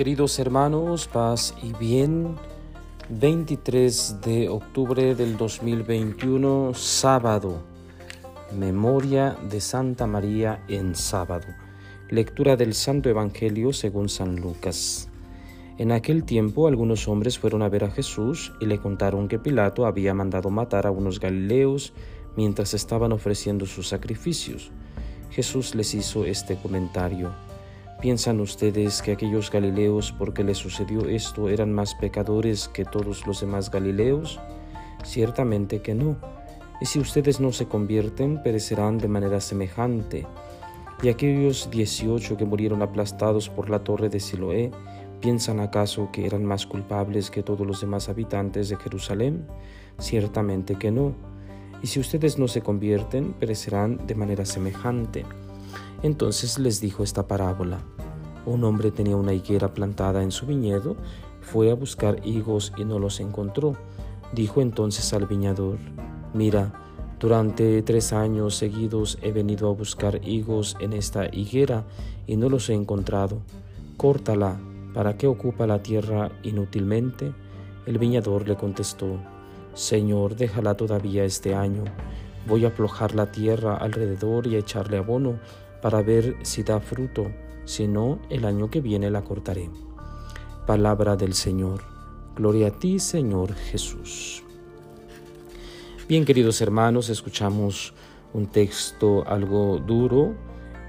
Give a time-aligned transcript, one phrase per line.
[0.00, 2.34] Queridos hermanos, paz y bien,
[3.10, 7.62] 23 de octubre del 2021, sábado,
[8.56, 11.48] memoria de Santa María en sábado.
[12.08, 15.10] Lectura del Santo Evangelio según San Lucas.
[15.76, 19.84] En aquel tiempo algunos hombres fueron a ver a Jesús y le contaron que Pilato
[19.84, 21.92] había mandado matar a unos galileos
[22.38, 24.70] mientras estaban ofreciendo sus sacrificios.
[25.28, 27.49] Jesús les hizo este comentario.
[28.00, 33.42] ¿Piensan ustedes que aquellos galileos, porque les sucedió esto, eran más pecadores que todos los
[33.42, 34.40] demás galileos?
[35.04, 36.16] Ciertamente que no.
[36.80, 40.26] Y si ustedes no se convierten, perecerán de manera semejante.
[41.02, 44.70] ¿Y aquellos dieciocho que murieron aplastados por la torre de Siloé,
[45.20, 49.46] piensan acaso que eran más culpables que todos los demás habitantes de Jerusalén?
[49.98, 51.12] Ciertamente que no.
[51.82, 55.26] Y si ustedes no se convierten, perecerán de manera semejante.
[56.02, 57.78] Entonces les dijo esta parábola.
[58.46, 60.96] Un hombre tenía una higuera plantada en su viñedo,
[61.40, 63.76] fue a buscar higos y no los encontró.
[64.32, 65.78] Dijo entonces al viñador,
[66.32, 66.72] mira,
[67.18, 71.84] durante tres años seguidos he venido a buscar higos en esta higuera
[72.26, 73.42] y no los he encontrado.
[73.98, 74.58] Córtala,
[74.94, 77.34] ¿para qué ocupa la tierra inútilmente?
[77.84, 79.18] El viñador le contestó,
[79.74, 81.84] Señor, déjala todavía este año.
[82.48, 85.38] Voy a aflojar la tierra alrededor y a echarle abono
[85.80, 87.30] para ver si da fruto,
[87.64, 89.70] si no, el año que viene la cortaré.
[90.66, 91.82] Palabra del Señor.
[92.36, 94.42] Gloria a ti, Señor Jesús.
[96.08, 97.94] Bien, queridos hermanos, escuchamos
[98.32, 100.34] un texto algo duro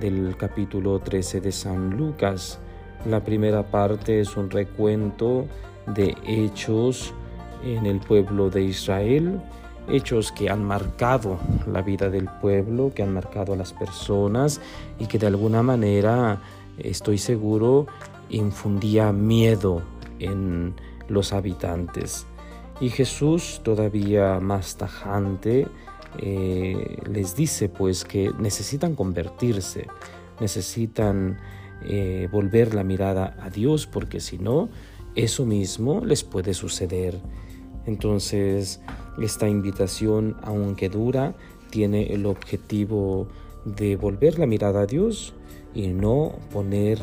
[0.00, 2.58] del capítulo 13 de San Lucas.
[3.06, 5.46] La primera parte es un recuento
[5.86, 7.12] de hechos
[7.64, 9.40] en el pueblo de Israel,
[9.88, 14.60] hechos que han marcado la vida del pueblo, que han marcado a las personas
[14.98, 16.40] y que de alguna manera,
[16.78, 17.86] estoy seguro,
[18.30, 19.82] infundía miedo
[20.18, 20.74] en
[21.08, 22.26] los habitantes.
[22.80, 25.68] Y Jesús, todavía más tajante,
[26.18, 29.86] eh, les dice pues que necesitan convertirse,
[30.40, 31.38] necesitan
[31.84, 34.68] eh, volver la mirada a Dios, porque si no,
[35.14, 37.18] eso mismo les puede suceder.
[37.86, 38.80] Entonces,
[39.20, 41.34] esta invitación, aunque dura,
[41.70, 43.28] tiene el objetivo
[43.64, 45.34] de volver la mirada a Dios
[45.74, 46.98] y no poner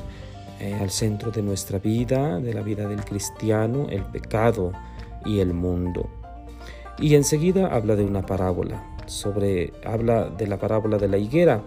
[0.59, 4.73] eh, al centro de nuestra vida, de la vida del cristiano, el pecado,
[5.25, 6.09] y el mundo.
[6.99, 11.63] Y enseguida habla de una parábola, sobre, habla de la parábola de la higuera,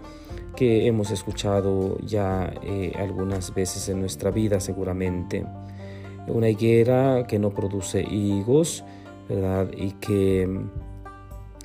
[0.56, 5.47] que hemos escuchado ya eh, algunas veces en nuestra vida seguramente.
[6.27, 8.84] Una higuera que no produce higos,
[9.77, 10.49] Y que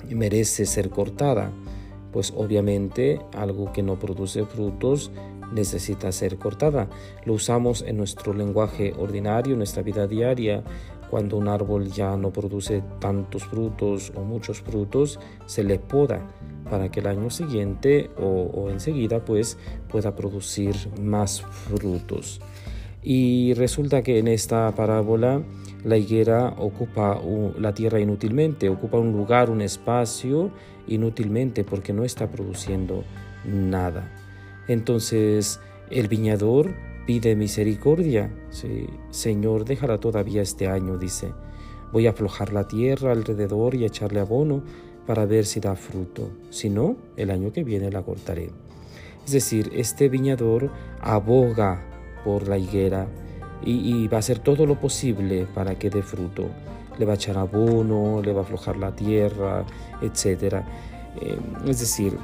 [0.08, 1.50] merece ser cortada,
[2.12, 5.10] pues obviamente algo que no produce frutos
[5.52, 6.88] necesita ser cortada.
[7.24, 10.62] Lo usamos en nuestro lenguaje ordinario, en nuestra vida diaria,
[11.10, 16.20] cuando un árbol ya no produce tantos frutos o muchos frutos, se le poda
[16.70, 19.56] para que el año siguiente o, enseguida pues
[19.88, 22.40] pueda producir más frutos.
[23.10, 25.40] Y resulta que en esta parábola
[25.82, 27.18] la higuera ocupa
[27.58, 30.50] la tierra inútilmente, ocupa un lugar, un espacio
[30.86, 33.04] inútilmente porque no está produciendo
[33.46, 34.12] nada.
[34.68, 35.58] Entonces
[35.90, 36.74] el viñador
[37.06, 38.30] pide misericordia.
[39.08, 41.32] Señor, déjala todavía este año, dice.
[41.94, 44.62] Voy a aflojar la tierra alrededor y echarle abono
[45.06, 46.28] para ver si da fruto.
[46.50, 48.50] Si no, el año que viene la cortaré.
[49.24, 50.70] Es decir, este viñador
[51.00, 51.87] aboga
[52.24, 53.06] por la higuera
[53.64, 56.48] y, va a hacer todo lo posible para que dé fruto.
[56.98, 59.64] Le va a echar abono, le va a aflojar la tierra,
[60.00, 60.62] etc.
[61.20, 62.16] Eh, es decir,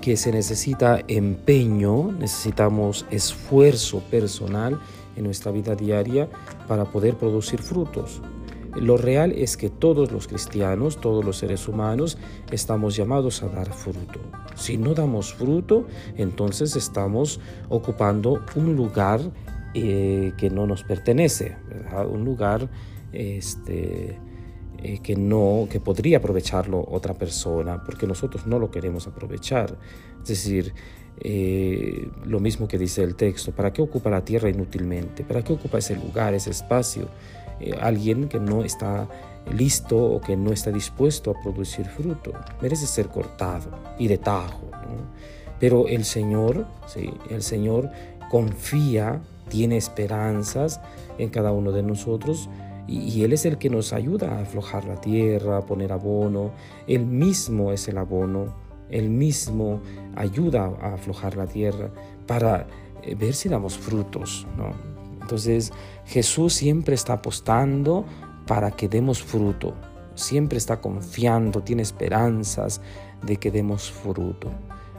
[0.00, 4.80] que se necesita empeño, necesitamos esfuerzo personal
[5.16, 6.28] en nuestra vida diaria
[6.66, 8.22] para poder producir frutos.
[8.76, 12.18] Lo real es que todos los cristianos, todos los seres humanos,
[12.50, 14.20] estamos llamados a dar fruto.
[14.54, 15.86] Si no damos fruto,
[16.16, 19.20] entonces estamos ocupando un lugar
[19.74, 21.56] eh, que no nos pertenece,
[22.10, 22.68] un lugar
[23.12, 24.18] este,
[24.80, 29.76] eh, que no, que podría aprovecharlo otra persona, porque nosotros no lo queremos aprovechar.
[30.22, 30.72] Es decir,
[31.20, 35.24] eh, lo mismo que dice el texto, ¿para qué ocupa la tierra inútilmente?
[35.24, 37.08] ¿Para qué ocupa ese lugar, ese espacio?
[37.60, 39.08] Eh, alguien que no está
[39.52, 44.68] listo o que no está dispuesto a producir fruto, merece ser cortado y de tajo.
[45.58, 47.90] Pero el Señor, sí, el Señor
[48.30, 50.80] confía, tiene esperanzas
[51.18, 52.48] en cada uno de nosotros
[52.88, 56.52] y, Él es el que nos ayuda a aflojar la tierra, a poner abono.
[56.86, 58.54] Él mismo es el abono.
[58.88, 59.82] Él mismo
[60.16, 61.90] ayuda a aflojar la tierra
[62.26, 62.66] para
[63.02, 64.46] eh, ver si damos frutos.
[65.28, 65.74] Entonces
[66.06, 68.06] Jesús siempre está apostando
[68.46, 69.74] para que demos fruto,
[70.14, 72.80] siempre está confiando, tiene esperanzas
[73.26, 74.50] de que demos fruto.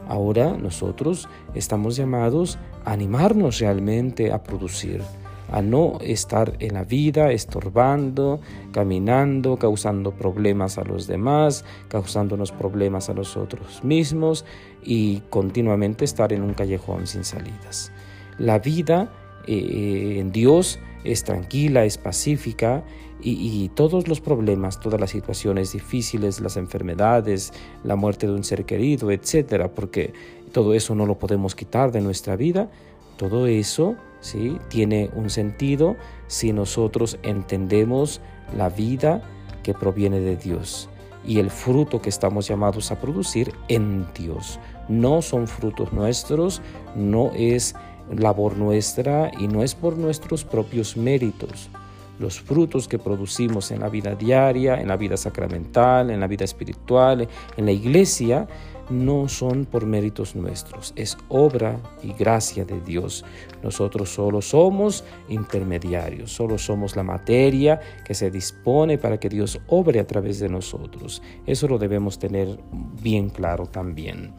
[0.06, 5.02] Ahora nosotros estamos llamados a animarnos realmente a producir,
[5.50, 8.40] a no estar en la vida estorbando,
[8.70, 14.44] caminando, causando problemas a los demás, causándonos problemas a nosotros mismos
[14.80, 17.90] y continuamente estar en un callejón sin salidas.
[18.38, 19.10] La vida
[19.46, 22.84] eh, en Dios es tranquila, es pacífica
[23.22, 27.52] y, todos los problemas, todas las situaciones difíciles, las enfermedades,
[27.84, 30.14] la muerte de un ser querido, etcétera, porque
[30.52, 32.70] todo eso no lo podemos quitar de nuestra vida,
[33.18, 34.56] todo eso ¿sí?
[34.68, 35.96] tiene un sentido
[36.28, 38.22] si nosotros entendemos
[38.56, 39.22] la vida
[39.62, 40.88] que proviene de Dios
[41.24, 44.58] y el fruto que estamos llamados a producir en Dios.
[44.88, 46.62] No son frutos nuestros,
[46.96, 47.74] no es
[48.16, 51.70] labor nuestra y no es por nuestros propios méritos.
[52.18, 56.44] Los frutos que producimos en la vida diaria, en la vida sacramental, en la vida
[56.44, 57.26] espiritual,
[57.56, 58.46] en la iglesia,
[58.90, 63.24] no son por méritos nuestros, es obra y gracia de Dios.
[63.62, 70.00] Nosotros solo somos intermediarios, solo somos la materia que se dispone para que Dios obre
[70.00, 71.22] a través de nosotros.
[71.46, 72.58] Eso lo debemos tener
[73.00, 74.34] bien claro también.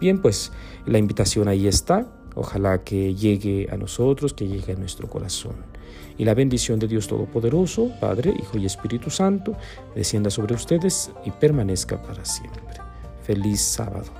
[0.00, 0.52] Bien, pues
[0.86, 2.06] la invitación ahí está.
[2.34, 5.56] Ojalá que llegue a nosotros, que llegue a nuestro corazón.
[6.18, 9.56] Y la bendición de Dios Todopoderoso, Padre, Hijo y Espíritu Santo,
[9.94, 12.62] descienda sobre ustedes y permanezca para siempre.
[13.22, 14.12] Feliz sábado.